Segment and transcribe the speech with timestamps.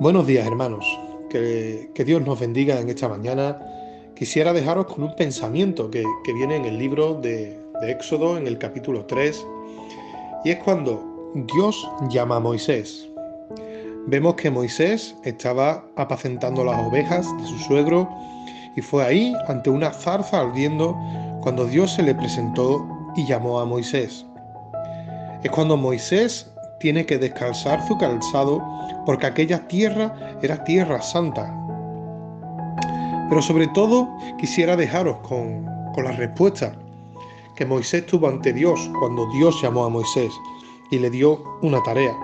[0.00, 3.58] Buenos días hermanos, que, Dios nos bendiga en esta mañana.
[4.16, 8.56] Quisiera dejaros con un pensamiento que, viene en el libro de, de Éxodo, en el
[8.56, 9.46] capítulo 3,
[10.46, 13.10] y es cuando Dios llama a Moisés.
[14.06, 18.08] Vemos que Moisés estaba apacentando las ovejas de su suegro
[18.76, 20.96] y fue ahí, ante una zarza ardiendo,
[21.42, 24.24] cuando Dios se le presentó y llamó a Moisés.
[25.42, 28.62] Es cuando Moisés tiene que descalzar su calzado
[29.06, 30.12] porque aquella tierra
[30.42, 31.54] era tierra santa.
[33.28, 34.08] Pero sobre todo
[34.38, 36.72] quisiera dejaros con, con la respuesta
[37.54, 40.32] que Moisés tuvo ante Dios cuando Dios llamó a Moisés
[40.90, 42.16] y le dio una tarea.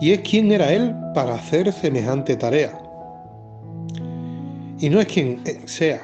[0.00, 2.78] Y es quién era él para hacer semejante tarea.
[4.78, 6.00] Y no es quien sea,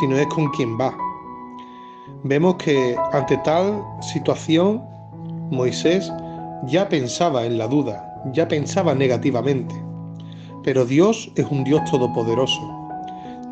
[0.00, 0.96] sino es con quien va.
[2.24, 4.84] Vemos que ante tal situación
[5.50, 6.12] Moisés
[6.66, 9.74] ya pensaba en la duda, ya pensaba negativamente.
[10.64, 12.60] Pero Dios es un Dios todopoderoso.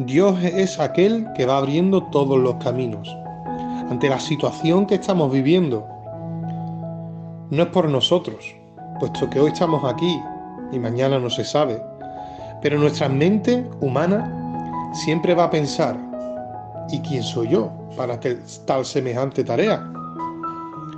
[0.00, 3.08] Dios es aquel que va abriendo todos los caminos.
[3.91, 5.86] Ante la situación que estamos viviendo,
[7.50, 8.55] no es por nosotros,
[8.98, 10.20] puesto que hoy estamos aquí
[10.72, 11.80] y mañana no se sabe,
[12.61, 15.97] pero nuestra mente humana siempre va a pensar,
[16.91, 18.19] ¿y quién soy yo para
[18.67, 19.95] tal semejante tarea?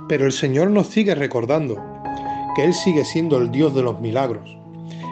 [0.09, 1.77] Pero el Señor nos sigue recordando
[2.55, 4.57] que Él sigue siendo el Dios de los milagros,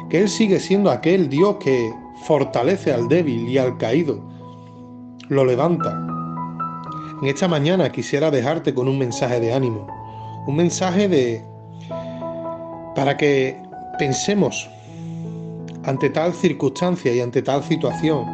[0.10, 1.94] que Él sigue siendo aquel Dios que
[2.26, 4.20] fortalece al débil y al caído,
[5.30, 6.04] lo levanta.
[7.22, 9.88] En esta mañana quisiera dejarte con un mensaje de ánimo,
[10.48, 11.44] un mensaje de
[12.96, 13.56] para que
[14.00, 14.68] pensemos
[15.84, 18.26] ante tal circunstancia y ante tal situación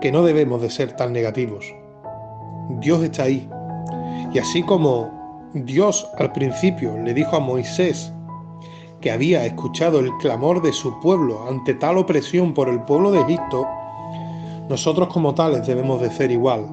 [0.00, 1.64] que no debemos de ser tan negativos.
[2.80, 3.48] Dios está ahí.
[4.32, 5.21] Y así como
[5.54, 8.10] Dios al principio le dijo a Moisés
[9.02, 13.20] que había escuchado el clamor de su pueblo ante tal opresión por el pueblo de
[13.20, 13.66] Egipto,
[14.70, 16.66] nosotros como tales debemos de ser igual.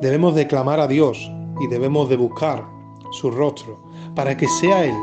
[0.00, 2.64] Debemos de clamar a Dios y debemos de buscar
[3.10, 3.82] su rostro
[4.14, 4.94] para que sea Él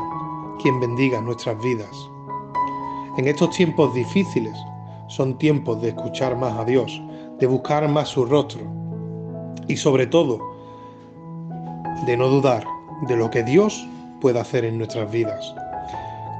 [0.62, 1.92] quien bendiga nuestras vidas.
[3.18, 4.58] En estos tiempos difíciles
[5.08, 7.02] son tiempos de escuchar más a Dios,
[7.38, 8.62] de buscar más su rostro
[9.68, 10.40] y sobre todo
[12.06, 13.88] de no dudar de lo que Dios
[14.22, 15.54] puede hacer en nuestras vidas.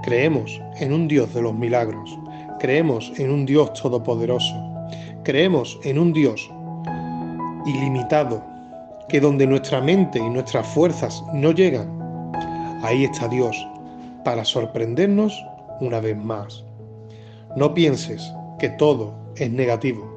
[0.04, 2.18] Creemos en un Dios de los milagros,
[2.60, 4.56] creemos en un Dios todopoderoso,
[5.24, 6.50] creemos en un Dios
[7.66, 8.44] ilimitado,
[9.08, 11.90] que donde nuestra mente y nuestras fuerzas no llegan,
[12.84, 13.56] ahí está Dios
[14.24, 15.34] para sorprendernos
[15.82, 16.64] una vez más.
[17.56, 20.08] No pienses que todo es negativo.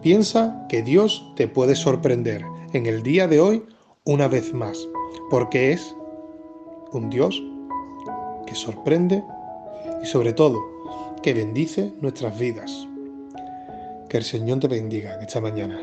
[0.00, 2.42] Piensa que Dios te puede sorprender
[2.72, 3.62] en el día de hoy
[4.04, 4.88] una vez más
[5.30, 5.94] porque es
[6.92, 7.42] un Dios
[8.46, 9.22] que sorprende
[10.02, 10.60] y sobre todo
[11.22, 12.88] que bendice nuestras vidas.
[14.08, 15.80] Que el Señor te bendiga esta mañana.